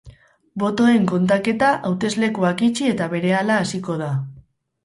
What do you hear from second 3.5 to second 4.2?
hasiko da.